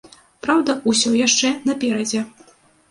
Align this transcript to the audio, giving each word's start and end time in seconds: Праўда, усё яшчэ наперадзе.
Праўда, 0.45 0.75
усё 0.93 1.13
яшчэ 1.27 1.55
наперадзе. 1.71 2.25